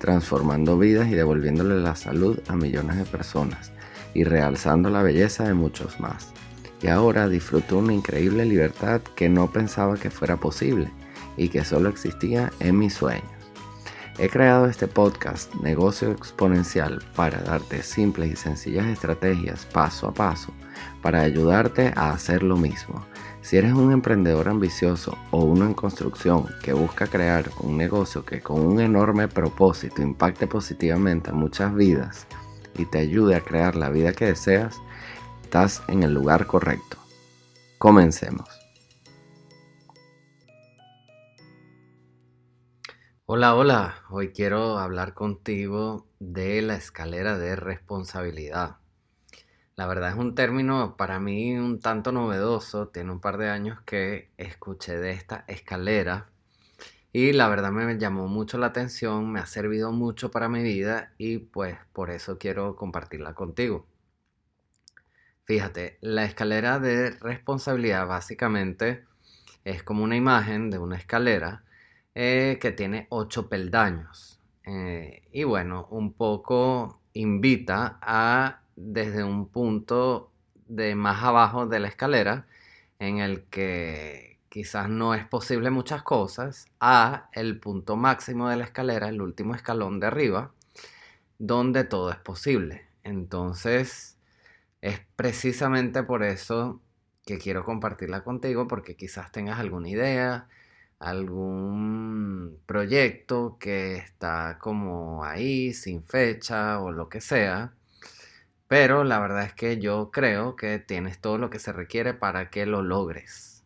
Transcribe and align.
transformando 0.00 0.78
vidas 0.78 1.08
y 1.08 1.14
devolviéndole 1.14 1.76
la 1.76 1.94
salud 1.94 2.40
a 2.48 2.56
millones 2.56 2.96
de 2.96 3.04
personas 3.04 3.70
y 4.14 4.24
realzando 4.24 4.90
la 4.90 5.02
belleza 5.02 5.44
de 5.44 5.54
muchos 5.54 6.00
más. 6.00 6.32
Y 6.82 6.88
ahora 6.88 7.28
disfruto 7.28 7.78
una 7.78 7.92
increíble 7.92 8.44
libertad 8.46 9.02
que 9.14 9.28
no 9.28 9.52
pensaba 9.52 9.96
que 9.96 10.10
fuera 10.10 10.38
posible 10.38 10.90
y 11.36 11.50
que 11.50 11.64
solo 11.64 11.90
existía 11.90 12.50
en 12.58 12.78
mis 12.78 12.94
sueños. 12.94 13.30
He 14.18 14.28
creado 14.28 14.66
este 14.66 14.88
podcast 14.88 15.54
Negocio 15.56 16.10
Exponencial 16.10 17.02
para 17.14 17.40
darte 17.42 17.82
simples 17.82 18.32
y 18.32 18.36
sencillas 18.36 18.86
estrategias 18.86 19.66
paso 19.66 20.08
a 20.08 20.14
paso 20.14 20.52
para 21.02 21.20
ayudarte 21.20 21.92
a 21.94 22.10
hacer 22.10 22.42
lo 22.42 22.56
mismo 22.56 23.06
si 23.42 23.56
eres 23.56 23.72
un 23.72 23.92
emprendedor 23.92 24.48
ambicioso 24.48 25.16
o 25.30 25.44
uno 25.44 25.66
en 25.66 25.74
construcción 25.74 26.46
que 26.62 26.72
busca 26.72 27.06
crear 27.06 27.50
un 27.60 27.76
negocio 27.76 28.24
que 28.24 28.40
con 28.40 28.60
un 28.60 28.80
enorme 28.80 29.28
propósito 29.28 30.02
impacte 30.02 30.46
positivamente 30.46 31.30
a 31.30 31.34
muchas 31.34 31.74
vidas 31.74 32.26
y 32.76 32.84
te 32.84 32.98
ayude 32.98 33.34
a 33.36 33.40
crear 33.40 33.76
la 33.76 33.88
vida 33.88 34.12
que 34.12 34.26
deseas, 34.26 34.80
estás 35.42 35.82
en 35.88 36.02
el 36.02 36.12
lugar 36.12 36.46
correcto. 36.46 36.98
Comencemos. 37.78 38.48
Hola, 43.32 43.54
hola. 43.54 43.94
Hoy 44.10 44.32
quiero 44.32 44.78
hablar 44.78 45.14
contigo 45.14 46.08
de 46.18 46.62
la 46.62 46.74
escalera 46.74 47.38
de 47.38 47.54
responsabilidad. 47.54 48.79
La 49.80 49.86
verdad 49.86 50.10
es 50.10 50.16
un 50.16 50.34
término 50.34 50.94
para 50.98 51.18
mí 51.20 51.56
un 51.56 51.80
tanto 51.80 52.12
novedoso. 52.12 52.88
Tiene 52.88 53.12
un 53.12 53.20
par 53.22 53.38
de 53.38 53.48
años 53.48 53.80
que 53.86 54.28
escuché 54.36 54.98
de 54.98 55.12
esta 55.12 55.46
escalera 55.48 56.28
y 57.14 57.32
la 57.32 57.48
verdad 57.48 57.70
me 57.72 57.96
llamó 57.98 58.28
mucho 58.28 58.58
la 58.58 58.66
atención, 58.66 59.32
me 59.32 59.40
ha 59.40 59.46
servido 59.46 59.90
mucho 59.90 60.30
para 60.30 60.50
mi 60.50 60.62
vida 60.62 61.14
y 61.16 61.38
pues 61.38 61.78
por 61.94 62.10
eso 62.10 62.36
quiero 62.36 62.76
compartirla 62.76 63.32
contigo. 63.32 63.86
Fíjate, 65.44 65.96
la 66.02 66.24
escalera 66.24 66.78
de 66.78 67.12
responsabilidad 67.12 68.06
básicamente 68.06 69.06
es 69.64 69.82
como 69.82 70.04
una 70.04 70.16
imagen 70.16 70.68
de 70.68 70.76
una 70.76 70.98
escalera 70.98 71.64
eh, 72.14 72.58
que 72.60 72.70
tiene 72.72 73.06
ocho 73.08 73.48
peldaños. 73.48 74.42
Eh, 74.66 75.22
y 75.32 75.44
bueno, 75.44 75.86
un 75.90 76.12
poco 76.12 77.00
invita 77.14 77.98
a 78.02 78.59
desde 78.76 79.24
un 79.24 79.48
punto 79.48 80.30
de 80.66 80.94
más 80.94 81.22
abajo 81.22 81.66
de 81.66 81.80
la 81.80 81.88
escalera 81.88 82.46
en 82.98 83.18
el 83.18 83.44
que 83.44 84.38
quizás 84.48 84.88
no 84.88 85.14
es 85.14 85.24
posible 85.26 85.70
muchas 85.70 86.02
cosas 86.02 86.66
a 86.80 87.28
el 87.32 87.58
punto 87.60 87.96
máximo 87.96 88.48
de 88.48 88.56
la 88.56 88.64
escalera, 88.64 89.08
el 89.08 89.22
último 89.22 89.54
escalón 89.54 90.00
de 90.00 90.08
arriba, 90.08 90.52
donde 91.38 91.84
todo 91.84 92.10
es 92.10 92.18
posible. 92.18 92.86
Entonces, 93.04 94.16
es 94.82 95.00
precisamente 95.16 96.02
por 96.02 96.22
eso 96.22 96.80
que 97.24 97.38
quiero 97.38 97.64
compartirla 97.64 98.24
contigo, 98.24 98.66
porque 98.68 98.96
quizás 98.96 99.32
tengas 99.32 99.58
alguna 99.60 99.88
idea, 99.88 100.48
algún 100.98 102.58
proyecto 102.66 103.56
que 103.58 103.96
está 103.96 104.58
como 104.60 105.24
ahí, 105.24 105.72
sin 105.74 106.02
fecha 106.02 106.80
o 106.80 106.92
lo 106.92 107.08
que 107.08 107.20
sea, 107.20 107.72
pero 108.70 109.02
la 109.02 109.18
verdad 109.18 109.42
es 109.42 109.52
que 109.52 109.78
yo 109.80 110.12
creo 110.12 110.54
que 110.54 110.78
tienes 110.78 111.20
todo 111.20 111.38
lo 111.38 111.50
que 111.50 111.58
se 111.58 111.72
requiere 111.72 112.14
para 112.14 112.50
que 112.50 112.66
lo 112.66 112.82
logres. 112.82 113.64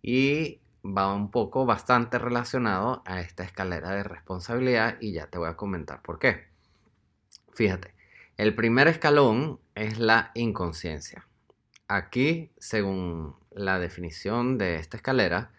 Y 0.00 0.60
va 0.84 1.12
un 1.12 1.32
poco 1.32 1.66
bastante 1.66 2.20
relacionado 2.20 3.02
a 3.04 3.20
esta 3.20 3.42
escalera 3.42 3.90
de 3.90 4.04
responsabilidad 4.04 4.96
y 5.00 5.10
ya 5.12 5.26
te 5.26 5.38
voy 5.38 5.48
a 5.48 5.56
comentar 5.56 6.02
por 6.02 6.20
qué. 6.20 6.44
Fíjate, 7.52 7.92
el 8.36 8.54
primer 8.54 8.86
escalón 8.86 9.58
es 9.74 9.98
la 9.98 10.30
inconsciencia. 10.34 11.26
Aquí, 11.88 12.52
según 12.58 13.34
la 13.50 13.80
definición 13.80 14.56
de 14.56 14.76
esta 14.76 14.98
escalera, 14.98 15.50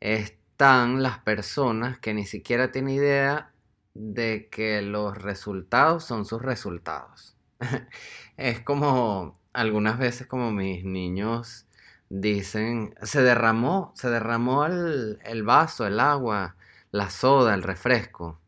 están 0.00 1.02
las 1.02 1.20
personas 1.20 1.98
que 1.98 2.12
ni 2.12 2.26
siquiera 2.26 2.72
tienen 2.72 2.96
idea 2.96 3.52
de 3.94 4.50
que 4.50 4.82
los 4.82 5.16
resultados 5.16 6.04
son 6.04 6.26
sus 6.26 6.42
resultados. 6.42 7.31
es 8.36 8.60
como 8.60 9.38
algunas 9.52 9.98
veces 9.98 10.26
como 10.26 10.50
mis 10.50 10.84
niños 10.84 11.66
dicen, 12.08 12.94
se 13.02 13.22
derramó, 13.22 13.92
se 13.94 14.10
derramó 14.10 14.66
el, 14.66 15.18
el 15.24 15.42
vaso, 15.42 15.86
el 15.86 16.00
agua, 16.00 16.56
la 16.90 17.10
soda, 17.10 17.54
el 17.54 17.62
refresco, 17.62 18.38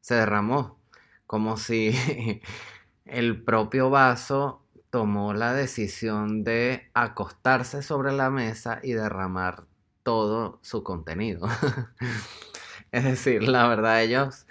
se 0.00 0.14
derramó, 0.14 0.78
como 1.26 1.56
si 1.56 1.92
el 3.04 3.42
propio 3.42 3.90
vaso 3.90 4.62
tomó 4.90 5.34
la 5.34 5.52
decisión 5.52 6.44
de 6.44 6.90
acostarse 6.94 7.82
sobre 7.82 8.12
la 8.12 8.30
mesa 8.30 8.80
y 8.82 8.92
derramar 8.92 9.64
todo 10.02 10.60
su 10.62 10.82
contenido. 10.82 11.46
es 12.92 13.04
decir, 13.04 13.46
la 13.48 13.68
verdad 13.68 14.02
ellos, 14.02 14.46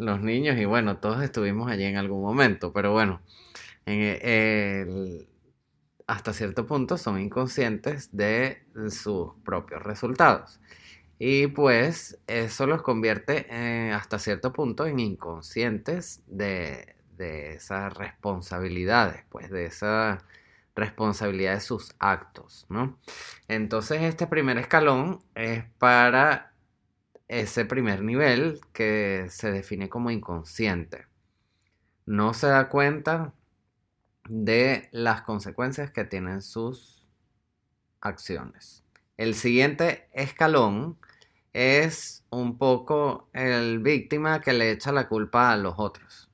los 0.00 0.20
niños, 0.22 0.58
y 0.58 0.64
bueno, 0.64 0.98
todos 0.98 1.22
estuvimos 1.22 1.70
allí 1.70 1.84
en 1.84 1.96
algún 1.96 2.22
momento, 2.22 2.72
pero 2.72 2.92
bueno, 2.92 3.20
hasta 6.06 6.32
cierto 6.32 6.66
punto 6.66 6.98
son 6.98 7.20
inconscientes 7.20 8.08
de 8.16 8.62
sus 8.90 9.32
propios 9.44 9.82
resultados. 9.82 10.60
Y 11.18 11.48
pues 11.48 12.18
eso 12.26 12.66
los 12.66 12.80
convierte 12.80 13.46
eh, 13.50 13.92
hasta 13.92 14.18
cierto 14.18 14.54
punto 14.54 14.86
en 14.86 14.98
inconscientes 14.98 16.22
de, 16.26 16.96
esas 17.18 17.92
responsabilidades, 17.92 19.24
pues 19.28 19.50
de 19.50 19.66
esa 19.66 20.24
responsabilidad 20.74 21.54
de 21.54 21.60
sus 21.60 21.94
actos, 21.98 22.64
¿no? 22.70 22.98
Entonces 23.48 24.00
este 24.00 24.26
primer 24.26 24.56
escalón 24.56 25.22
es 25.34 25.64
para 25.78 26.49
ese 27.30 27.64
primer 27.64 28.02
nivel 28.02 28.60
que 28.72 29.26
se 29.30 29.52
define 29.52 29.88
como 29.88 30.10
inconsciente. 30.10 31.06
No 32.04 32.34
se 32.34 32.48
da 32.48 32.68
cuenta 32.68 33.32
de 34.28 34.88
las 34.90 35.22
consecuencias 35.22 35.92
que 35.92 36.04
tienen 36.04 36.42
sus 36.42 37.06
acciones. 38.00 38.82
El 39.16 39.36
siguiente 39.36 40.08
escalón 40.12 40.98
es 41.52 42.24
un 42.30 42.58
poco 42.58 43.28
el 43.32 43.78
víctima 43.78 44.40
que 44.40 44.52
le 44.52 44.72
echa 44.72 44.90
la 44.90 45.06
culpa 45.06 45.52
a 45.52 45.56
los 45.56 45.74
otros. 45.76 46.32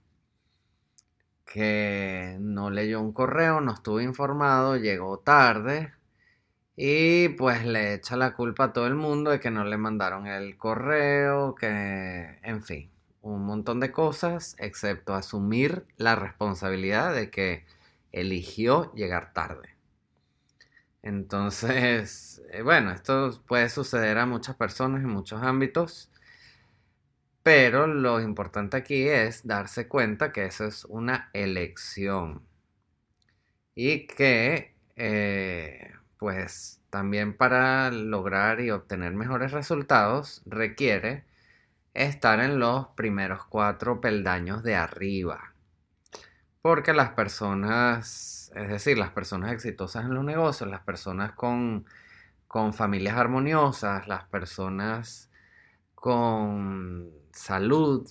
Que 1.45 2.39
no 2.41 2.71
leyó 2.71 3.03
un 3.03 3.13
correo, 3.13 3.61
no 3.61 3.75
estuvo 3.75 4.01
informado, 4.01 4.79
llegó 4.79 5.19
tarde 5.19 5.93
y 6.77 7.31
pues 7.31 7.65
le 7.65 7.95
echa 7.95 8.17
la 8.17 8.35
culpa 8.35 8.65
a 8.65 8.73
todo 8.73 8.87
el 8.87 8.95
mundo 8.95 9.31
de 9.31 9.41
que 9.41 9.51
no 9.51 9.65
le 9.65 9.79
mandaron 9.79 10.27
el 10.27 10.59
correo, 10.59 11.55
que 11.55 12.39
en 12.43 12.63
fin, 12.63 12.91
un 13.23 13.45
montón 13.47 13.81
de 13.81 13.93
cosas, 13.93 14.57
excepto 14.59 15.15
asumir 15.15 15.87
la 15.97 16.17
responsabilidad 16.17 17.15
de 17.15 17.31
que 17.31 17.67
eligió 18.13 18.93
llegar 18.95 19.33
tarde. 19.33 19.77
Entonces, 21.03 22.43
eh, 22.51 22.63
bueno, 22.63 22.91
esto 22.93 23.43
puede 23.47 23.69
suceder 23.71 24.19
a 24.19 24.27
muchas 24.27 24.57
personas 24.57 25.03
en 25.03 25.09
muchos 25.09 25.43
ámbitos, 25.43 26.11
pero 27.43 27.87
lo 27.87 28.21
importante 28.21 28.77
aquí 28.77 29.09
es 29.09 29.47
darse 29.47 29.89
cuenta 29.89 30.33
que 30.33 30.47
eso 30.47 30.65
es 30.65 30.85
una 30.85 31.31
elección 31.33 32.43
y 33.75 34.07
que, 34.07 34.75
eh, 34.97 35.93
pues, 36.19 36.81
también 36.91 37.37
para 37.37 37.91
lograr 37.91 38.61
y 38.61 38.71
obtener 38.71 39.13
mejores 39.15 39.53
resultados 39.53 40.43
requiere 40.47 41.25
estar 41.95 42.41
en 42.41 42.59
los 42.59 42.89
primeros 42.89 43.45
cuatro 43.47 44.01
peldaños 44.01 44.63
de 44.63 44.77
arriba. 44.77 45.53
Porque 46.63 46.93
las 46.93 47.11
personas, 47.11 48.51
es 48.55 48.69
decir, 48.69 48.99
las 48.99 49.11
personas 49.11 49.53
exitosas 49.53 50.05
en 50.05 50.15
los 50.15 50.25
negocios, 50.25 50.69
las 50.69 50.83
personas 50.83 51.33
con, 51.33 51.85
familias 52.73 53.17
armoniosas, 53.17 54.09
las 54.09 54.25
personas 54.25 55.31
con 55.95 57.11
salud, 57.33 58.09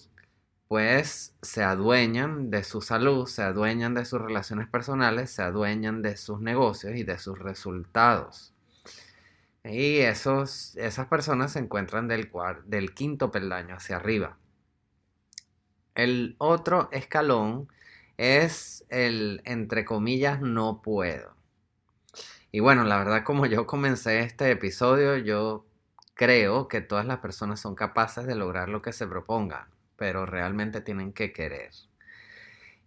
pues 0.67 1.35
se 1.41 1.63
adueñan 1.63 2.49
de 2.49 2.63
su 2.63 2.81
salud, 2.81 3.27
se 3.27 3.43
adueñan 3.43 3.93
de 3.93 4.05
sus 4.05 4.21
relaciones 4.21 4.67
personales, 4.67 5.31
se 5.31 5.43
adueñan 5.43 6.01
de 6.01 6.17
sus 6.17 6.41
negocios 6.41 6.95
y 6.95 7.03
de 7.03 7.19
sus 7.19 7.37
resultados. 7.39 8.53
Y 9.63 9.97
esos, 9.99 10.75
esas 10.77 11.07
personas 11.07 11.53
se 11.53 11.59
encuentran 11.59 12.07
del, 12.07 12.31
del 12.65 12.93
quinto 12.93 13.31
peldaño 13.31 13.75
hacia 13.75 13.95
arriba. 13.97 14.37
El 15.95 16.35
otro 16.39 16.89
escalón 16.91 17.69
es 18.17 18.85
el, 18.89 19.41
entre 19.45 19.85
comillas, 19.85 20.41
no 20.41 20.81
puedo. 20.81 21.35
Y 22.51 22.59
bueno, 22.59 22.83
la 22.85 22.97
verdad 22.97 23.23
como 23.23 23.45
yo 23.45 23.67
comencé 23.67 24.21
este 24.21 24.49
episodio, 24.51 25.17
yo 25.17 25.65
creo 26.13 26.67
que 26.67 26.81
todas 26.81 27.05
las 27.05 27.19
personas 27.19 27.59
son 27.59 27.75
capaces 27.75 28.25
de 28.25 28.35
lograr 28.35 28.69
lo 28.69 28.81
que 28.81 28.93
se 28.93 29.07
propongan, 29.07 29.67
pero 29.97 30.25
realmente 30.25 30.81
tienen 30.81 31.13
que 31.13 31.31
querer. 31.33 31.71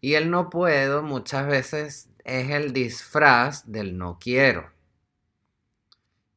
Y 0.00 0.14
el 0.14 0.30
no 0.30 0.50
puedo 0.50 1.02
muchas 1.02 1.46
veces 1.46 2.10
es 2.24 2.50
el 2.50 2.72
disfraz 2.72 3.70
del 3.70 3.98
no 3.98 4.18
quiero. 4.20 4.70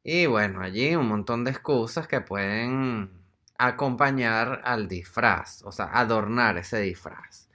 Y 0.04 0.26
bueno, 0.26 0.62
allí 0.62 0.96
un 0.96 1.08
montón 1.08 1.44
de 1.44 1.52
excusas 1.52 2.08
que 2.08 2.20
pueden 2.20 3.10
acompañar 3.56 4.62
al 4.64 4.88
disfraz, 4.88 5.62
o 5.62 5.70
sea, 5.70 5.86
adornar 5.92 6.58
ese 6.58 6.80
disfraz. 6.80 7.48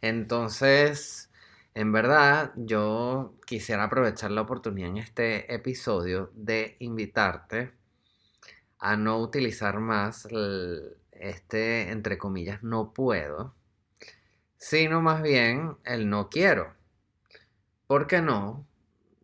Entonces, 0.00 1.30
en 1.74 1.92
verdad, 1.92 2.52
yo 2.56 3.34
quisiera 3.46 3.84
aprovechar 3.84 4.32
la 4.32 4.42
oportunidad 4.42 4.90
en 4.90 4.98
este 4.98 5.54
episodio 5.54 6.32
de 6.34 6.76
invitarte 6.80 7.72
a 8.78 8.96
no 8.96 9.18
utilizar 9.18 9.78
más 9.78 10.26
este, 11.22 11.90
entre 11.90 12.18
comillas, 12.18 12.62
no 12.62 12.92
puedo, 12.92 13.54
sino 14.56 15.00
más 15.00 15.22
bien 15.22 15.76
el 15.84 16.10
no 16.10 16.28
quiero. 16.28 16.74
¿Por 17.86 18.06
qué 18.06 18.20
no? 18.22 18.66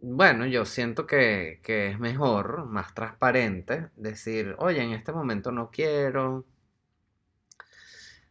Bueno, 0.01 0.47
yo 0.47 0.65
siento 0.65 1.07
que, 1.07 1.61
que 1.63 1.89
es 1.89 1.99
mejor, 1.99 2.67
más 2.67 2.95
transparente, 2.95 3.89
decir, 3.97 4.55
oye, 4.59 4.83
en 4.83 4.93
este 4.93 5.13
momento 5.13 5.51
no 5.53 5.71
quiero, 5.71 6.45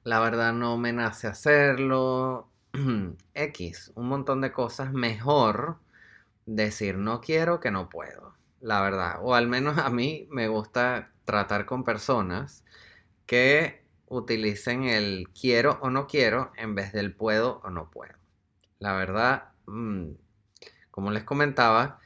la 0.03 0.19
verdad 0.21 0.53
no 0.53 0.77
me 0.77 0.93
nace 0.93 1.27
hacerlo, 1.27 2.49
X, 3.33 3.91
un 3.95 4.07
montón 4.07 4.39
de 4.41 4.53
cosas, 4.53 4.93
mejor 4.93 5.79
decir 6.45 6.97
no 6.97 7.19
quiero 7.19 7.59
que 7.59 7.71
no 7.71 7.89
puedo, 7.89 8.33
la 8.61 8.81
verdad, 8.81 9.17
o 9.21 9.35
al 9.35 9.47
menos 9.47 9.77
a 9.77 9.89
mí 9.89 10.27
me 10.31 10.47
gusta 10.47 11.11
tratar 11.25 11.65
con 11.65 11.83
personas 11.83 12.63
que 13.27 13.83
utilicen 14.07 14.85
el 14.85 15.29
quiero 15.39 15.77
o 15.81 15.91
no 15.91 16.07
quiero 16.07 16.51
en 16.57 16.73
vez 16.73 16.93
del 16.93 17.13
puedo 17.13 17.61
o 17.63 17.69
no 17.69 17.91
puedo. 17.91 18.13
La 18.79 18.93
verdad, 18.93 19.49
mm, 19.67 20.11
como 20.89 21.11
les 21.11 21.23
comentaba, 21.23 21.99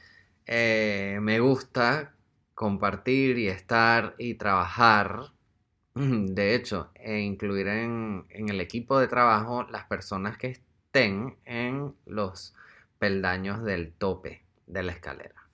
eh, 0.46 1.18
me 1.22 1.40
gusta 1.40 2.14
compartir 2.54 3.38
y 3.38 3.48
estar 3.48 4.14
y 4.18 4.34
trabajar. 4.34 5.32
De 5.94 6.54
hecho, 6.54 6.90
e 6.94 7.20
incluir 7.20 7.68
en, 7.68 8.26
en 8.30 8.48
el 8.48 8.60
equipo 8.60 8.98
de 8.98 9.08
trabajo 9.08 9.64
las 9.70 9.86
personas 9.86 10.36
que 10.38 10.48
estén 10.48 11.36
en 11.44 11.94
los 12.06 12.54
peldaños 12.98 13.62
del 13.64 13.92
tope 13.92 14.44
de 14.66 14.82
la 14.82 14.92
escalera. 14.92 15.48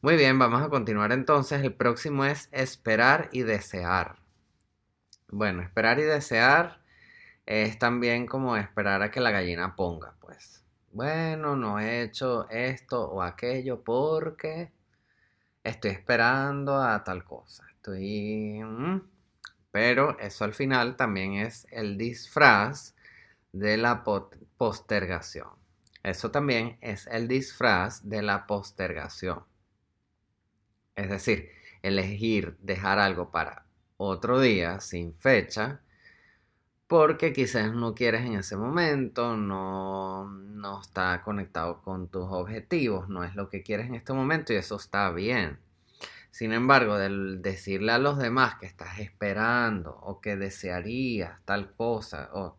Muy 0.00 0.16
bien, 0.16 0.38
vamos 0.38 0.62
a 0.62 0.68
continuar 0.68 1.12
entonces. 1.12 1.62
El 1.62 1.74
próximo 1.74 2.24
es 2.24 2.48
esperar 2.52 3.28
y 3.32 3.42
desear. 3.42 4.16
Bueno, 5.30 5.62
esperar 5.62 5.98
y 5.98 6.02
desear 6.02 6.80
es 7.44 7.78
también 7.78 8.26
como 8.26 8.56
esperar 8.56 9.02
a 9.02 9.10
que 9.10 9.20
la 9.20 9.30
gallina 9.30 9.76
ponga, 9.76 10.14
pues. 10.20 10.64
Bueno, 10.92 11.54
no 11.54 11.78
he 11.78 12.02
hecho 12.02 12.48
esto 12.50 13.10
o 13.10 13.22
aquello 13.22 13.82
porque 13.84 14.72
estoy 15.62 15.90
esperando 15.90 16.80
a 16.82 17.04
tal 17.04 17.24
cosa. 17.24 17.64
Estoy... 17.70 18.62
Mm, 18.64 19.02
pero 19.70 20.18
eso 20.18 20.44
al 20.44 20.54
final 20.54 20.96
también 20.96 21.34
es 21.34 21.66
el 21.70 21.98
disfraz 21.98 22.94
de 23.52 23.76
la 23.76 24.02
postergación. 24.56 25.50
Eso 26.02 26.30
también 26.30 26.78
es 26.80 27.06
el 27.06 27.28
disfraz 27.28 28.08
de 28.08 28.22
la 28.22 28.46
postergación. 28.46 29.44
Es 30.96 31.10
decir, 31.10 31.50
elegir 31.82 32.56
dejar 32.60 32.98
algo 32.98 33.30
para 33.30 33.67
otro 33.98 34.40
día 34.40 34.80
sin 34.80 35.14
fecha 35.14 35.80
porque 36.88 37.34
quizás 37.34 37.74
no 37.74 37.94
quieres 37.94 38.22
en 38.22 38.34
ese 38.34 38.56
momento, 38.56 39.36
no, 39.36 40.24
no 40.30 40.80
está 40.80 41.20
conectado 41.22 41.82
con 41.82 42.08
tus 42.08 42.24
objetivos, 42.30 43.10
no 43.10 43.24
es 43.24 43.34
lo 43.34 43.50
que 43.50 43.62
quieres 43.62 43.88
en 43.88 43.94
este 43.94 44.14
momento 44.14 44.54
y 44.54 44.56
eso 44.56 44.76
está 44.76 45.10
bien. 45.10 45.58
Sin 46.30 46.52
embargo, 46.52 46.96
del 46.96 47.42
decirle 47.42 47.92
a 47.92 47.98
los 47.98 48.16
demás 48.18 48.56
que 48.56 48.66
estás 48.66 49.00
esperando 49.00 49.98
o 50.02 50.20
que 50.20 50.36
desearías 50.36 51.40
tal 51.44 51.72
cosa, 51.74 52.30
o, 52.32 52.56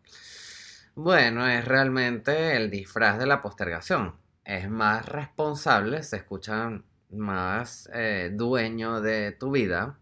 bueno, 0.94 1.48
es 1.48 1.64
realmente 1.64 2.56
el 2.56 2.70
disfraz 2.70 3.18
de 3.18 3.26
la 3.26 3.42
postergación. 3.42 4.14
Es 4.44 4.70
más 4.70 5.06
responsable, 5.06 6.02
se 6.04 6.18
escucha 6.18 6.82
más 7.10 7.90
eh, 7.92 8.30
dueño 8.32 9.00
de 9.00 9.32
tu 9.32 9.50
vida 9.50 9.98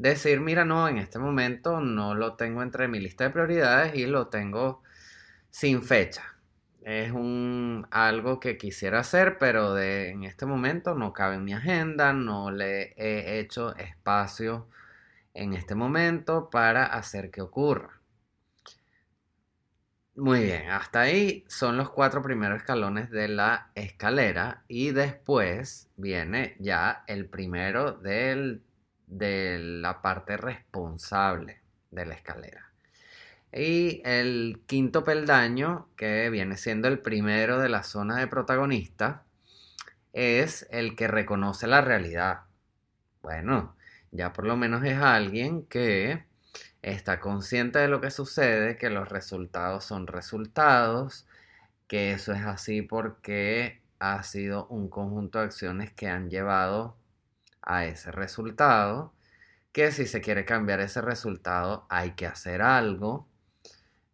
decir, 0.00 0.40
mira, 0.40 0.64
no, 0.64 0.88
en 0.88 0.98
este 0.98 1.18
momento 1.18 1.80
no 1.80 2.14
lo 2.14 2.34
tengo 2.34 2.62
entre 2.62 2.88
mi 2.88 3.00
lista 3.00 3.24
de 3.24 3.30
prioridades 3.30 3.94
y 3.94 4.06
lo 4.06 4.28
tengo 4.28 4.82
sin 5.50 5.82
fecha. 5.82 6.36
Es 6.82 7.12
un, 7.12 7.86
algo 7.90 8.40
que 8.40 8.56
quisiera 8.56 9.00
hacer, 9.00 9.36
pero 9.38 9.74
de, 9.74 10.10
en 10.10 10.24
este 10.24 10.46
momento 10.46 10.94
no 10.94 11.12
cabe 11.12 11.36
en 11.36 11.44
mi 11.44 11.52
agenda, 11.52 12.14
no 12.14 12.50
le 12.50 12.94
he 12.96 13.40
hecho 13.40 13.76
espacio 13.76 14.68
en 15.34 15.52
este 15.52 15.74
momento 15.74 16.48
para 16.50 16.86
hacer 16.86 17.30
que 17.30 17.42
ocurra. 17.42 18.00
Muy 20.16 20.42
bien, 20.44 20.70
hasta 20.70 21.00
ahí 21.02 21.44
son 21.48 21.76
los 21.76 21.90
cuatro 21.90 22.22
primeros 22.22 22.58
escalones 22.58 23.10
de 23.10 23.28
la 23.28 23.70
escalera 23.74 24.64
y 24.66 24.90
después 24.90 25.88
viene 25.96 26.56
ya 26.58 27.04
el 27.06 27.26
primero 27.26 27.92
del 27.92 28.62
de 29.10 29.58
la 29.58 30.00
parte 30.00 30.36
responsable 30.36 31.60
de 31.90 32.06
la 32.06 32.14
escalera. 32.14 32.70
Y 33.52 34.00
el 34.04 34.62
quinto 34.66 35.02
peldaño, 35.02 35.88
que 35.96 36.30
viene 36.30 36.56
siendo 36.56 36.88
el 36.88 37.00
primero 37.00 37.58
de 37.58 37.68
la 37.68 37.82
zona 37.82 38.16
de 38.18 38.28
protagonista, 38.28 39.24
es 40.12 40.66
el 40.70 40.94
que 40.96 41.08
reconoce 41.08 41.66
la 41.66 41.80
realidad. 41.80 42.42
Bueno, 43.22 43.74
ya 44.12 44.32
por 44.32 44.46
lo 44.46 44.56
menos 44.56 44.84
es 44.84 44.98
alguien 44.98 45.64
que 45.64 46.24
está 46.82 47.20
consciente 47.20 47.80
de 47.80 47.88
lo 47.88 48.00
que 48.00 48.10
sucede, 48.10 48.78
que 48.78 48.90
los 48.90 49.08
resultados 49.08 49.84
son 49.84 50.06
resultados, 50.06 51.26
que 51.88 52.12
eso 52.12 52.32
es 52.32 52.42
así 52.42 52.82
porque 52.82 53.80
ha 53.98 54.22
sido 54.22 54.66
un 54.68 54.88
conjunto 54.88 55.40
de 55.40 55.46
acciones 55.46 55.92
que 55.92 56.08
han 56.08 56.30
llevado 56.30 56.96
a 57.62 57.84
ese 57.84 58.10
resultado, 58.12 59.12
que 59.72 59.92
si 59.92 60.06
se 60.06 60.20
quiere 60.20 60.44
cambiar 60.44 60.80
ese 60.80 61.00
resultado 61.00 61.86
hay 61.88 62.12
que 62.12 62.26
hacer 62.26 62.62
algo, 62.62 63.28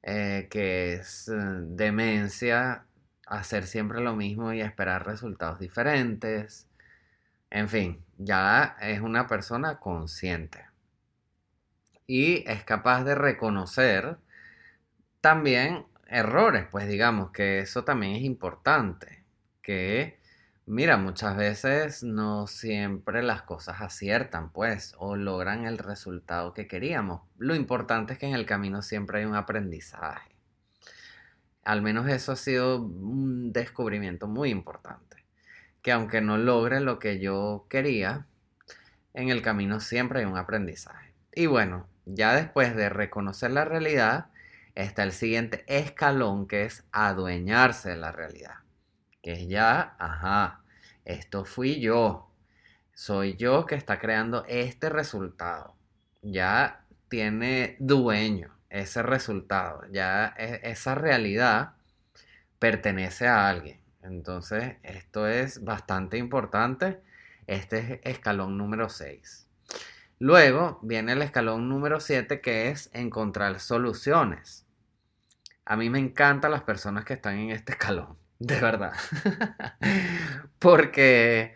eh, 0.03 0.49
que 0.51 0.95
es 0.95 1.29
eh, 1.29 1.35
demencia 1.35 2.87
hacer 3.27 3.67
siempre 3.67 4.01
lo 4.01 4.15
mismo 4.17 4.53
y 4.53 4.61
esperar 4.61 5.05
resultados 5.07 5.59
diferentes. 5.59 6.69
En 7.51 7.69
fin, 7.69 8.05
ya 8.19 8.77
es 8.81 9.01
una 9.01 9.27
persona 9.27 9.79
consciente. 9.81 10.67
Y 12.07 12.49
es 12.49 12.65
capaz 12.65 13.03
de 13.05 13.15
reconocer 13.17 14.19
también 15.21 15.87
errores, 16.07 16.67
pues 16.71 16.89
digamos 16.89 17.33
que 17.33 17.59
eso 17.59 17.85
también 17.85 18.15
es 18.15 18.23
importante, 18.23 19.25
que 19.61 20.21
Mira, 20.69 20.97
muchas 20.97 21.37
veces 21.37 22.03
no 22.03 22.49
siempre 22.49 23.23
las 23.23 23.43
cosas 23.43 23.81
aciertan, 23.81 24.51
pues, 24.51 24.97
o 24.99 25.15
logran 25.15 25.65
el 25.65 25.79
resultado 25.79 26.55
que 26.55 26.67
queríamos. 26.67 27.23
Lo 27.39 27.55
importante 27.55 28.15
es 28.15 28.19
que 28.19 28.27
en 28.27 28.35
el 28.35 28.47
camino 28.47 28.83
siempre 28.83 29.21
hay 29.21 29.27
un 29.27 29.37
aprendizaje. 29.37 30.35
Al 31.63 31.83
menos 31.83 32.09
eso 32.09 32.33
ha 32.33 32.37
sido 32.37 32.83
un 32.83 33.53
descubrimiento 33.53 34.27
muy 34.27 34.51
importante. 34.51 35.25
Que 35.83 35.93
aunque 35.93 36.21
no 36.21 36.37
logre 36.37 36.81
lo 36.81 36.99
que 36.99 37.21
yo 37.21 37.67
quería, 37.71 38.27
en 39.15 39.29
el 39.29 39.43
camino 39.43 39.79
siempre 39.79 40.21
hay 40.21 40.27
un 40.27 40.37
aprendizaje. 40.37 41.15
Y 41.33 41.47
bueno, 41.47 41.87
ya 42.07 42.35
después 42.35 42.75
de 42.75 42.89
reconocer 42.89 43.53
la 43.53 43.65
realidad, 43.65 44.31
está 44.75 45.05
el 45.05 45.13
siguiente 45.13 45.65
escalón 45.69 46.49
que 46.49 46.65
es 46.65 46.83
adueñarse 46.91 47.91
de 47.91 47.97
la 47.97 48.11
realidad 48.11 48.66
que 49.27 49.33
es 49.33 49.49
ya, 49.49 49.97
ajá, 49.99 50.61
esto 51.05 51.45
fui 51.45 51.81
yo. 51.81 52.31
Soy 52.95 53.35
yo 53.35 53.67
que 53.67 53.75
está 53.75 53.99
creando 53.99 54.45
este 54.47 54.89
resultado. 54.89 55.75
Ya 56.23 56.85
tiene 57.09 57.75
dueño 57.81 58.57
ese 58.71 59.03
resultado, 59.03 59.83
ya 59.91 60.33
e, 60.39 60.61
esa 60.71 60.95
realidad 60.95 61.73
pertenece 62.61 63.27
a 63.27 63.49
alguien. 63.49 63.81
Entonces, 64.01 64.77
esto 64.85 65.27
es 65.27 65.65
bastante 65.65 66.19
importante. 66.19 67.01
Este 67.49 67.79
es 67.79 68.01
escalón 68.05 68.57
número 68.57 68.89
6. 68.89 69.49
Luego 70.21 70.79
viene 70.83 71.15
el 71.15 71.23
escalón 71.23 71.69
número 71.69 71.99
7 71.99 72.41
que 72.41 72.69
es 72.69 72.91
encontrar 72.93 73.59
soluciones. 73.59 74.67
A 75.65 75.77
mí 75.77 75.91
me 75.91 75.99
encantan 75.99 76.53
las 76.53 76.63
personas 76.63 77.05
que 77.05 77.15
están 77.15 77.39
en 77.39 77.51
este 77.51 77.73
escalón, 77.77 78.17
de 78.39 78.61
verdad. 78.61 78.93
Porque 80.59 81.55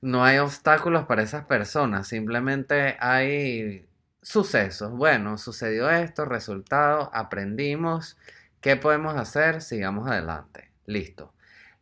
no 0.00 0.24
hay 0.24 0.38
obstáculos 0.38 1.06
para 1.06 1.22
esas 1.22 1.44
personas, 1.46 2.08
simplemente 2.08 2.96
hay 3.00 3.86
sucesos. 4.22 4.92
Bueno, 4.92 5.38
sucedió 5.38 5.90
esto, 5.90 6.24
resultado, 6.24 7.10
aprendimos, 7.14 8.16
¿qué 8.60 8.76
podemos 8.76 9.16
hacer? 9.16 9.62
Sigamos 9.62 10.08
adelante. 10.08 10.70
Listo. 10.86 11.32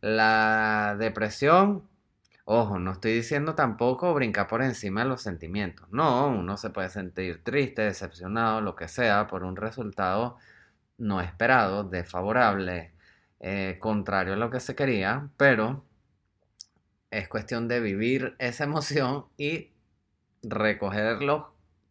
La 0.01 0.97
depresión, 0.99 1.89
ojo, 2.45 2.79
no 2.79 2.93
estoy 2.93 3.13
diciendo 3.15 3.55
tampoco 3.55 4.13
brincar 4.15 4.47
por 4.49 4.63
encima 4.63 5.03
de 5.03 5.09
los 5.09 5.23
sentimientos. 5.23 5.89
No, 5.91 6.29
uno 6.29 6.57
se 6.57 6.71
puede 6.71 6.91
sentir 6.91 7.43
triste, 7.45 7.83
decepcionado, 7.83 8.61
lo 8.61 8.77
que 8.77 8.89
sea, 8.89 9.27
por 9.27 9.45
un 9.45 9.57
resultado 9.57 10.37
no 10.99 11.21
esperado, 11.21 11.85
desfavorable, 11.85 12.94
eh, 13.47 13.77
contrario 13.79 14.33
a 14.33 14.37
lo 14.37 14.49
que 14.49 14.59
se 14.59 14.75
quería, 14.75 15.29
pero 15.37 15.85
es 17.11 17.29
cuestión 17.29 17.69
de 17.69 17.81
vivir 17.81 18.37
esa 18.39 18.65
emoción 18.65 19.27
y 19.37 19.71
recoger 20.43 21.21
los 21.23 21.45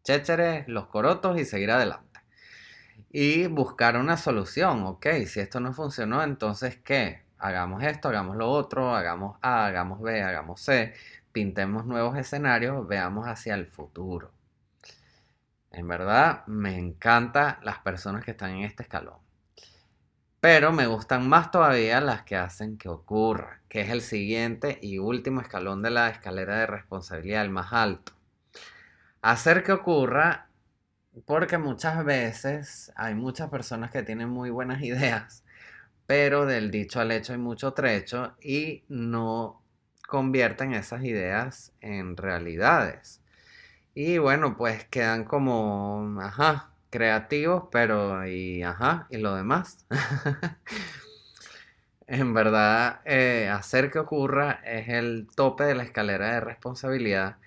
chécheres, 0.03 0.67
los 0.67 0.87
corotos 0.87 1.39
y 1.39 1.45
seguir 1.45 1.69
adelante. 1.69 2.21
Y 3.11 3.45
buscar 3.45 3.97
una 3.97 4.17
solución, 4.17 4.81
ok, 4.81 5.05
si 5.27 5.41
esto 5.41 5.59
no 5.59 5.73
funcionó, 5.73 6.23
entonces 6.23 6.77
¿qué? 6.77 7.21
Hagamos 7.37 7.83
esto, 7.83 8.09
hagamos 8.09 8.35
lo 8.35 8.49
otro, 8.49 8.95
hagamos 8.95 9.37
A, 9.43 9.67
hagamos 9.67 10.01
B, 10.01 10.23
hagamos 10.23 10.59
C, 10.59 10.95
pintemos 11.31 11.85
nuevos 11.85 12.17
escenarios, 12.17 12.87
veamos 12.87 13.27
hacia 13.27 13.53
el 13.53 13.67
futuro. 13.67 14.31
En 15.69 15.87
verdad, 15.87 16.47
me 16.47 16.79
encantan 16.79 17.57
las 17.61 17.77
personas 17.77 18.25
que 18.25 18.31
están 18.31 18.53
en 18.53 18.63
este 18.63 18.81
escalón. 18.81 19.22
Pero 20.43 20.73
me 20.73 20.87
gustan 20.87 21.29
más 21.29 21.51
todavía 21.51 22.01
las 22.01 22.23
que 22.23 22.35
hacen 22.35 22.77
que 22.77 22.89
ocurra, 22.89 23.61
que 23.69 23.79
es 23.79 23.89
el 23.89 24.01
siguiente 24.01 24.77
y 24.81 24.97
último 24.97 25.39
escalón 25.39 25.81
de 25.81 25.89
la 25.89 26.09
escalera 26.09 26.57
de 26.57 26.67
responsabilidad, 26.67 27.43
el 27.43 27.49
más 27.49 27.71
alto. 27.71 28.11
Hacer 29.21 29.63
que 29.63 29.71
ocurra 29.71 30.49
porque 31.25 31.57
muchas 31.57 32.03
veces 32.03 32.91
hay 32.97 33.15
muchas 33.15 33.49
personas 33.49 33.89
que 33.89 34.03
tienen 34.03 34.27
muy 34.27 34.49
buenas 34.49 34.81
ideas, 34.81 35.45
pero 36.07 36.45
del 36.45 36.71
dicho 36.71 36.99
al 36.99 37.13
hecho 37.13 37.31
hay 37.31 37.39
mucho 37.39 37.71
trecho 37.71 38.35
y 38.41 38.83
no 38.89 39.63
convierten 40.09 40.73
esas 40.73 41.05
ideas 41.05 41.71
en 41.79 42.17
realidades. 42.17 43.21
Y 43.93 44.17
bueno, 44.17 44.57
pues 44.57 44.83
quedan 44.89 45.23
como, 45.23 46.19
ajá, 46.19 46.72
creativos, 46.93 47.69
pero 47.71 48.27
y 48.27 48.61
ajá, 48.61 49.07
y 49.09 49.17
lo 49.17 49.35
demás. 49.35 49.83
en 52.07 52.35
verdad, 52.35 53.01
eh, 53.05 53.49
hacer 53.49 53.89
que 53.89 53.97
ocurra 53.97 54.61
es 54.63 54.89
el 54.89 55.27
tope 55.35 55.63
de 55.63 55.73
la 55.73 55.83
escalera 55.83 56.35
de 56.35 56.39
responsabilidad 56.39 57.37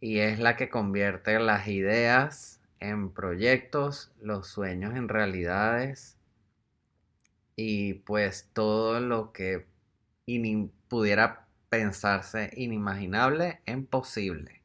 y 0.00 0.18
es 0.18 0.40
la 0.40 0.56
que 0.56 0.68
convierte 0.68 1.38
las 1.38 1.68
ideas 1.68 2.60
en 2.80 3.12
proyectos, 3.12 4.10
los 4.20 4.48
sueños 4.48 4.96
en 4.96 5.08
realidades 5.08 6.16
y 7.54 7.94
pues 7.94 8.50
todo 8.52 8.98
lo 8.98 9.32
que 9.32 9.66
pudiera 10.88 11.46
pensarse 11.68 12.50
inimaginable 12.56 13.60
en 13.64 13.86
posible. 13.86 14.60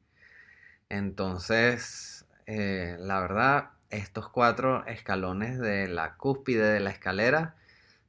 Entonces, 0.89 2.25
eh, 2.47 2.97
la 2.99 3.19
verdad, 3.19 3.69
estos 3.93 4.29
cuatro 4.29 4.85
escalones 4.87 5.59
de 5.59 5.87
la 5.87 6.15
cúspide 6.15 6.71
de 6.73 6.79
la 6.79 6.91
escalera 6.91 7.55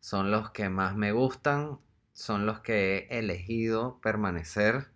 son 0.00 0.30
los 0.30 0.50
que 0.50 0.68
más 0.68 0.96
me 0.96 1.12
gustan, 1.12 1.78
son 2.12 2.46
los 2.46 2.60
que 2.60 3.08
he 3.10 3.18
elegido 3.18 4.00
permanecer 4.00 4.88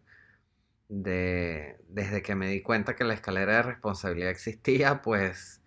de, 0.89 1.77
desde 1.89 2.23
que 2.23 2.35
me 2.35 2.49
di 2.49 2.63
cuenta 2.63 2.97
que 2.97 3.05
la 3.05 3.15
escalera 3.15 3.57
de 3.57 3.63
responsabilidad 3.63 4.31
existía, 4.31 5.03
pues 5.03 5.63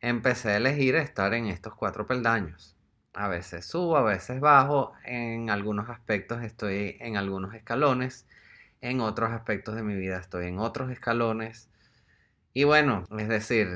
empecé 0.00 0.50
a 0.50 0.56
elegir 0.58 0.96
estar 0.96 1.34
en 1.34 1.46
estos 1.46 1.74
cuatro 1.74 2.06
peldaños. 2.06 2.76
A 3.14 3.28
veces 3.28 3.66
subo, 3.66 3.96
a 3.96 4.02
veces 4.02 4.40
bajo, 4.40 4.92
en 5.04 5.50
algunos 5.50 5.88
aspectos 5.88 6.42
estoy 6.42 6.96
en 7.00 7.16
algunos 7.16 7.54
escalones 7.54 8.26
en 8.84 9.00
otros 9.00 9.30
aspectos 9.32 9.74
de 9.76 9.82
mi 9.82 9.96
vida 9.96 10.18
estoy 10.18 10.46
en 10.46 10.58
otros 10.58 10.90
escalones. 10.90 11.70
Y 12.56 12.62
bueno, 12.62 13.02
es 13.18 13.28
decir, 13.28 13.68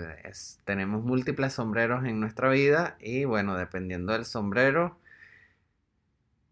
tenemos 0.64 1.02
múltiples 1.02 1.52
sombreros 1.52 2.04
en 2.04 2.20
nuestra 2.20 2.48
vida 2.48 2.96
y 3.00 3.24
bueno, 3.24 3.56
dependiendo 3.56 4.12
del 4.12 4.24
sombrero, 4.24 4.96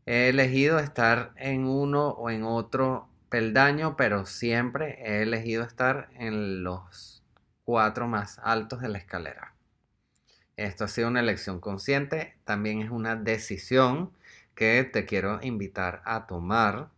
he 0.06 0.28
elegido 0.30 0.80
estar 0.80 1.32
en 1.36 1.66
uno 1.66 2.08
o 2.08 2.28
en 2.30 2.42
otro 2.42 3.08
peldaño, 3.28 3.96
pero 3.96 4.26
siempre 4.26 4.98
he 5.04 5.22
elegido 5.22 5.62
estar 5.62 6.08
en 6.14 6.64
los 6.64 7.22
cuatro 7.64 8.08
más 8.08 8.40
altos 8.42 8.80
de 8.80 8.88
la 8.88 8.98
escalera. 8.98 9.54
Esto 10.56 10.84
ha 10.84 10.88
sido 10.88 11.06
una 11.06 11.20
elección 11.20 11.60
consciente, 11.60 12.34
también 12.44 12.82
es 12.82 12.90
una 12.90 13.14
decisión 13.14 14.10
que 14.56 14.82
te 14.82 15.04
quiero 15.06 15.38
invitar 15.42 16.02
a 16.04 16.26
tomar 16.26 16.88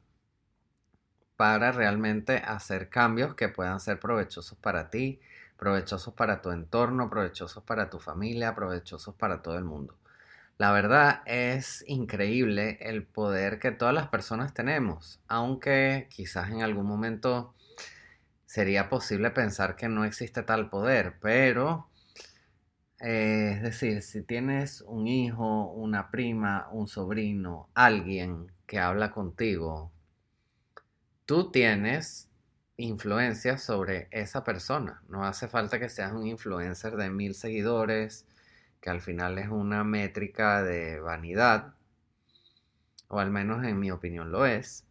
para 1.39 1.71
realmente 1.71 2.39
hacer 2.39 2.89
cambios 2.89 3.37
que 3.37 3.49
puedan 3.49 3.79
ser 3.79 4.01
provechosos 4.01 4.59
para 4.59 4.91
ti, 4.91 5.21
provechosos 5.57 6.13
para 6.13 6.43
tu 6.43 6.51
entorno, 6.51 7.09
provechosos 7.09 7.63
para 7.63 7.91
tu 7.91 8.01
familia, 8.01 8.57
provechosos 8.57 9.15
para 9.15 9.41
todo 9.41 9.57
el 9.57 9.63
mundo. 9.63 9.97
La 10.59 10.73
verdad 10.73 11.23
es 11.27 11.85
increíble 11.87 12.79
el 12.81 13.05
poder 13.05 13.61
que 13.61 13.71
todas 13.71 13.95
las 13.95 14.09
personas 14.09 14.53
tenemos, 14.53 15.21
aunque 15.29 16.09
quizás 16.11 16.51
en 16.51 16.63
algún 16.63 16.87
momento 16.87 17.55
sería 18.45 18.89
posible 18.89 19.31
pensar 19.31 19.77
que 19.77 19.89
no 19.89 20.05
existe 20.05 20.43
tal 20.43 20.69
poder, 20.69 21.21
pero 21.21 21.89
eh, 22.99 23.53
es 23.55 23.63
decir, 23.63 24.03
si 24.03 24.23
tienes 24.23 24.81
un 24.81 25.07
hijo, 25.07 25.71
una 25.71 26.11
prima, 26.11 26.69
un 26.73 26.89
sobrino, 26.89 27.69
alguien 27.75 28.51
que 28.67 28.81
habla 28.81 29.13
contigo, 29.13 29.93
tú 31.29 31.51
tienes 31.51 32.31
influencia 32.79 33.59
sobre 33.59 34.09
esa 34.13 34.45
persona. 34.45 35.03
No 35.11 35.27
hace 35.27 35.47
falta 35.47 35.79
que 35.79 35.91
seas 35.91 36.13
un 36.15 36.27
influencer 36.27 36.97
de 36.97 37.11
mil 37.11 37.35
seguidores, 37.35 38.27
que 38.81 38.89
al 38.89 39.03
final 39.03 39.37
es 39.39 39.49
una 39.49 39.85
métrica 39.85 40.63
de 40.63 41.01
vanidad, 41.01 41.75
o 43.09 43.21
al 43.21 43.31
menos 43.31 43.63
en 43.67 43.79
mi 43.79 43.91
opinión 43.91 44.33
lo 44.33 44.47
es. 44.47 44.87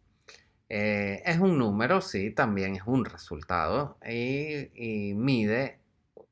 Eh, 0.68 1.22
es 1.26 1.40
un 1.40 1.58
número, 1.58 2.00
sí, 2.00 2.30
también 2.30 2.76
es 2.76 2.82
un 2.86 3.04
resultado 3.04 3.98
y, 4.08 5.14
mide 5.16 5.80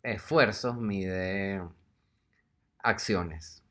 esfuerzos, 0.04 0.76
mide 0.76 1.62
acciones. 2.78 3.64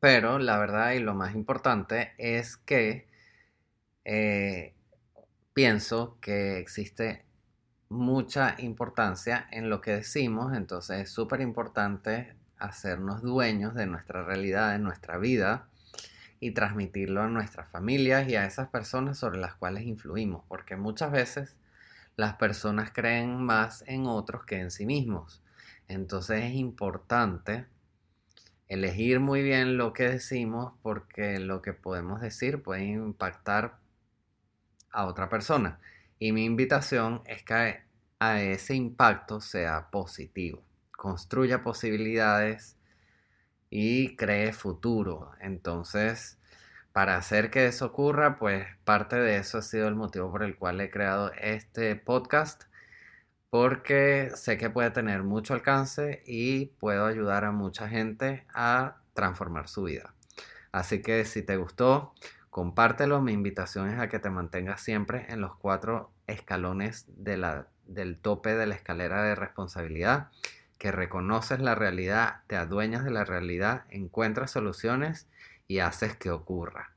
Pero 0.00 0.40
la 0.40 0.58
verdad 0.58 0.92
y 0.94 0.98
lo 0.98 1.14
más 1.14 1.36
importante 1.36 2.12
es 2.18 2.56
que 2.56 3.06
eh, 4.04 4.74
pienso 5.58 6.16
que 6.20 6.60
existe 6.60 7.24
mucha 7.88 8.54
importancia 8.58 9.48
en 9.50 9.68
lo 9.68 9.80
que 9.80 9.90
decimos, 9.90 10.56
entonces 10.56 11.00
es 11.00 11.10
súper 11.10 11.40
importante 11.40 12.36
hacernos 12.58 13.22
dueños 13.22 13.74
de 13.74 13.86
nuestra 13.86 14.22
realidad, 14.22 14.70
de 14.70 14.78
nuestra 14.78 15.18
vida 15.18 15.66
y 16.38 16.52
transmitirlo 16.52 17.22
a 17.22 17.28
nuestras 17.28 17.68
familias 17.72 18.28
y 18.28 18.36
a 18.36 18.46
esas 18.46 18.68
personas 18.68 19.18
sobre 19.18 19.40
las 19.40 19.56
cuales 19.56 19.82
influimos, 19.82 20.44
porque 20.46 20.76
muchas 20.76 21.10
veces 21.10 21.56
las 22.14 22.34
personas 22.34 22.92
creen 22.92 23.42
más 23.42 23.82
en 23.88 24.06
otros 24.06 24.44
que 24.44 24.60
en 24.60 24.70
sí 24.70 24.86
mismos. 24.86 25.42
Entonces 25.88 26.44
es 26.44 26.52
importante 26.52 27.66
elegir 28.68 29.18
muy 29.18 29.42
bien 29.42 29.76
lo 29.76 29.92
que 29.92 30.04
decimos 30.04 30.74
porque 30.82 31.40
lo 31.40 31.62
que 31.62 31.72
podemos 31.72 32.20
decir 32.20 32.62
puede 32.62 32.84
impactar 32.84 33.87
a 34.90 35.06
otra 35.06 35.28
persona. 35.28 35.80
Y 36.18 36.32
mi 36.32 36.44
invitación 36.44 37.22
es 37.26 37.42
que 37.42 37.82
a 38.18 38.40
ese 38.40 38.74
impacto 38.74 39.40
sea 39.40 39.90
positivo, 39.90 40.62
construya 40.90 41.62
posibilidades 41.62 42.76
y 43.70 44.16
cree 44.16 44.52
futuro. 44.52 45.32
Entonces, 45.40 46.38
para 46.92 47.16
hacer 47.16 47.50
que 47.50 47.66
eso 47.66 47.86
ocurra, 47.86 48.38
pues 48.38 48.66
parte 48.84 49.16
de 49.16 49.36
eso 49.36 49.58
ha 49.58 49.62
sido 49.62 49.88
el 49.88 49.94
motivo 49.94 50.30
por 50.30 50.42
el 50.42 50.56
cual 50.56 50.80
he 50.80 50.90
creado 50.90 51.32
este 51.34 51.94
podcast 51.96 52.64
porque 53.50 54.30
sé 54.34 54.58
que 54.58 54.70
puede 54.70 54.90
tener 54.90 55.22
mucho 55.22 55.54
alcance 55.54 56.22
y 56.26 56.66
puedo 56.66 57.06
ayudar 57.06 57.44
a 57.44 57.52
mucha 57.52 57.88
gente 57.88 58.46
a 58.52 58.96
transformar 59.14 59.68
su 59.68 59.84
vida. 59.84 60.14
Así 60.70 61.00
que 61.00 61.24
si 61.24 61.42
te 61.42 61.56
gustó, 61.56 62.12
compártelo. 62.50 63.20
Mi 63.20 63.32
invitación 63.32 63.88
es 63.88 63.98
a 63.98 64.08
que 64.08 64.18
te 64.18 64.30
mantengas 64.30 64.80
siempre 64.80 65.26
en 65.28 65.40
los 65.40 65.54
cuatro 65.56 66.12
escalones 66.26 67.06
del 67.16 68.18
tope 68.18 68.54
de 68.54 68.66
la 68.66 68.74
escalera 68.74 69.22
de 69.22 69.34
responsabilidad, 69.34 70.30
que 70.78 70.92
reconoces 70.92 71.60
la 71.60 71.74
realidad, 71.74 72.42
te 72.46 72.56
adueñas 72.56 73.04
de 73.04 73.10
la 73.10 73.24
realidad, 73.24 73.84
encuentras 73.90 74.50
soluciones 74.50 75.28
y 75.66 75.80
haces 75.80 76.16
que 76.16 76.30
ocurra. 76.30 76.92